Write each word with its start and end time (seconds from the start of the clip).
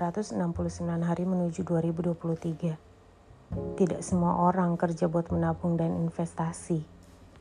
269 0.00 0.80
hari 1.04 1.28
menuju 1.28 1.60
2023. 1.60 2.72
Tidak 3.76 4.00
semua 4.00 4.48
orang 4.48 4.72
kerja 4.80 5.12
buat 5.12 5.28
menabung 5.28 5.76
dan 5.76 5.92
investasi. 5.92 6.80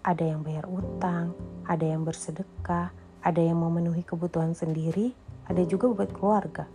Ada 0.04 0.36
yang 0.36 0.44
bayar 0.44 0.68
utang, 0.68 1.32
ada 1.64 1.88
yang 1.88 2.04
bersedekah, 2.04 2.92
ada 3.24 3.40
yang 3.40 3.64
memenuhi 3.64 4.04
kebutuhan 4.04 4.60
sendiri, 4.60 5.16
ada 5.48 5.64
juga 5.64 5.88
buat 5.88 6.12
keluarga. 6.12 6.68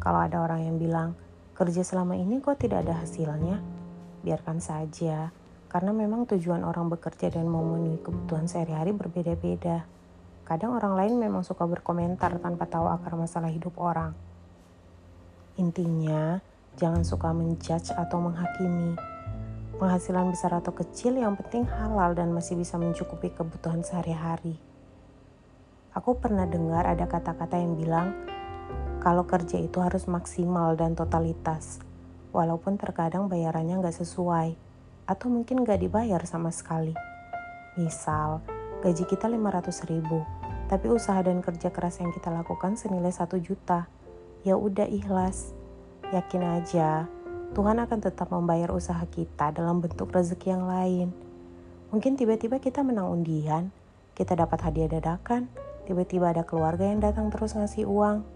Kalau 0.00 0.24
ada 0.24 0.40
orang 0.40 0.64
yang 0.64 0.80
bilang, 0.80 1.12
kerja 1.52 1.84
selama 1.84 2.16
ini 2.16 2.40
kok 2.40 2.56
tidak 2.56 2.88
ada 2.88 3.04
hasilnya, 3.04 3.60
biarkan 4.24 4.64
saja, 4.64 5.36
karena 5.68 5.92
memang 5.92 6.24
tujuan 6.32 6.64
orang 6.64 6.88
bekerja 6.88 7.28
dan 7.28 7.44
memenuhi 7.44 8.00
kebutuhan 8.00 8.48
sehari-hari 8.48 8.96
berbeda-beda. 8.96 9.84
Kadang 10.48 10.80
orang 10.80 10.96
lain 10.96 11.20
memang 11.20 11.44
suka 11.44 11.68
berkomentar 11.68 12.40
tanpa 12.40 12.64
tahu 12.64 12.88
akar 12.88 13.20
masalah 13.20 13.52
hidup 13.52 13.76
orang. 13.76 14.29
Intinya, 15.60 16.40
jangan 16.80 17.04
suka 17.04 17.36
menjudge 17.36 17.92
atau 17.92 18.16
menghakimi. 18.16 18.96
Penghasilan 19.76 20.32
besar 20.32 20.56
atau 20.56 20.72
kecil 20.72 21.20
yang 21.20 21.36
penting 21.36 21.68
halal 21.68 22.16
dan 22.16 22.32
masih 22.32 22.56
bisa 22.56 22.80
mencukupi 22.80 23.28
kebutuhan 23.28 23.84
sehari-hari. 23.84 24.56
Aku 25.92 26.16
pernah 26.16 26.48
dengar 26.48 26.88
ada 26.88 27.04
kata-kata 27.04 27.60
yang 27.60 27.76
bilang, 27.76 28.16
kalau 29.04 29.28
kerja 29.28 29.60
itu 29.60 29.84
harus 29.84 30.08
maksimal 30.08 30.80
dan 30.80 30.96
totalitas, 30.96 31.76
walaupun 32.32 32.80
terkadang 32.80 33.28
bayarannya 33.28 33.84
nggak 33.84 34.00
sesuai, 34.00 34.56
atau 35.04 35.26
mungkin 35.28 35.60
nggak 35.60 35.76
dibayar 35.76 36.24
sama 36.24 36.48
sekali. 36.56 36.96
Misal, 37.76 38.40
gaji 38.80 39.04
kita 39.04 39.28
500 39.28 39.92
ribu, 39.92 40.24
tapi 40.72 40.88
usaha 40.88 41.20
dan 41.20 41.44
kerja 41.44 41.68
keras 41.68 42.00
yang 42.00 42.16
kita 42.16 42.32
lakukan 42.32 42.80
senilai 42.80 43.12
1 43.12 43.36
juta. 43.44 43.99
Ya 44.42 44.56
udah 44.56 44.88
ikhlas. 44.88 45.52
Yakin 46.10 46.42
aja, 46.42 47.06
Tuhan 47.54 47.78
akan 47.78 47.98
tetap 48.02 48.32
membayar 48.34 48.74
usaha 48.74 49.00
kita 49.06 49.54
dalam 49.54 49.78
bentuk 49.78 50.10
rezeki 50.10 50.48
yang 50.52 50.64
lain. 50.66 51.08
Mungkin 51.94 52.18
tiba-tiba 52.18 52.58
kita 52.58 52.82
menang 52.82 53.10
undian, 53.10 53.70
kita 54.18 54.34
dapat 54.34 54.58
hadiah 54.66 54.90
dadakan, 54.90 55.46
tiba-tiba 55.86 56.34
ada 56.34 56.42
keluarga 56.42 56.86
yang 56.86 56.98
datang 56.98 57.30
terus 57.30 57.54
ngasih 57.54 57.86
uang. 57.86 58.26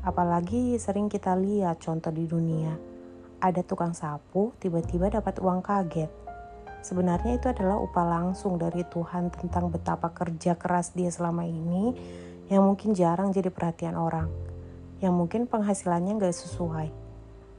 Apalagi 0.00 0.80
sering 0.80 1.12
kita 1.12 1.36
lihat 1.36 1.82
contoh 1.84 2.14
di 2.14 2.24
dunia, 2.24 2.72
ada 3.42 3.60
tukang 3.60 3.92
sapu 3.92 4.56
tiba-tiba 4.56 5.12
dapat 5.12 5.42
uang 5.42 5.60
kaget 5.60 6.28
Sebenarnya 6.78 7.42
itu 7.42 7.50
adalah 7.50 7.76
upah 7.82 8.06
langsung 8.06 8.54
dari 8.54 8.86
Tuhan 8.86 9.34
tentang 9.34 9.68
betapa 9.68 10.14
kerja 10.14 10.54
keras 10.54 10.94
dia 10.94 11.10
selama 11.10 11.42
ini 11.42 11.90
yang 12.48 12.64
mungkin 12.64 12.94
jarang 12.94 13.34
jadi 13.34 13.50
perhatian 13.50 13.98
orang. 13.98 14.47
Yang 14.98 15.14
mungkin 15.14 15.42
penghasilannya 15.46 16.18
gak 16.18 16.34
sesuai. 16.34 16.88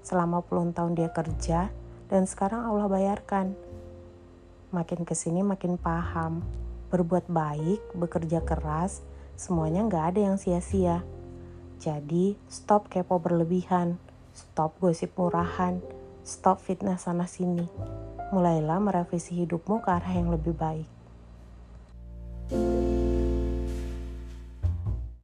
Selama 0.04 0.44
puluhan 0.44 0.72
tahun 0.72 0.95
dia 0.95 1.09
kerja 1.12 1.72
dan 2.12 2.28
sekarang 2.28 2.66
Allah 2.68 2.88
bayarkan. 2.92 3.56
Makin 4.70 5.08
ke 5.08 5.16
sini 5.18 5.44
makin 5.44 5.80
paham. 5.80 6.44
Berbuat 6.90 7.30
baik, 7.30 7.94
bekerja 7.94 8.42
keras, 8.42 9.06
semuanya 9.38 9.86
gak 9.86 10.16
ada 10.16 10.34
yang 10.34 10.38
sia-sia. 10.42 11.06
Jadi 11.80 12.36
stop 12.52 12.92
kepo 12.92 13.22
berlebihan, 13.22 13.95
stop 14.36 14.76
gosip 14.82 15.16
murahan, 15.16 15.80
stop 16.28 16.60
fitnah 16.60 17.00
sana 17.00 17.23
sini 17.23 17.70
mulailah 18.30 18.78
merevisi 18.78 19.42
hidupmu 19.42 19.82
ke 19.82 19.90
arah 19.90 20.14
yang 20.14 20.30
lebih 20.30 20.54
baik. 20.54 20.90